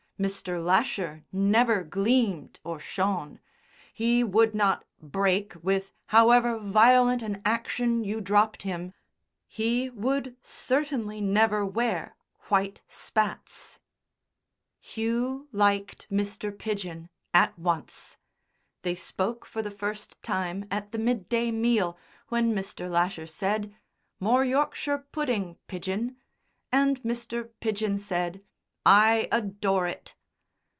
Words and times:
Mr. 0.21 0.63
Lasher 0.63 1.25
never 1.31 1.83
gleamed 1.83 2.59
or 2.63 2.79
shone, 2.79 3.39
he 3.91 4.23
would 4.23 4.53
not 4.53 4.85
break 5.01 5.55
with 5.63 5.95
however 6.13 6.59
violent 6.59 7.23
an 7.23 7.41
action 7.43 8.03
you 8.03 8.21
dropped 8.21 8.61
him, 8.61 8.93
he 9.47 9.89
would 9.89 10.37
certainly 10.43 11.19
never 11.19 11.65
wear 11.65 12.15
white 12.49 12.83
spats. 12.87 13.79
Hugh 14.79 15.47
liked 15.51 16.07
Mr. 16.11 16.55
Pidgen 16.55 17.09
at 17.33 17.57
once. 17.57 18.17
They 18.83 18.93
spoke 18.93 19.43
for 19.43 19.63
the 19.63 19.71
first 19.71 20.21
time 20.21 20.65
at 20.69 20.91
the 20.91 20.99
mid 20.99 21.29
day 21.29 21.51
meal, 21.51 21.97
when 22.27 22.53
Mr. 22.53 22.87
Lasher 22.87 23.25
said, 23.25 23.75
"More 24.19 24.45
Yorkshire 24.45 24.99
pudding, 24.99 25.57
Pidgen?" 25.67 26.17
and 26.71 27.01
Mr. 27.01 27.49
Pidgen 27.59 27.97
said, 27.97 28.43
"I 28.83 29.27
adore 29.31 29.85
it." 29.85 30.15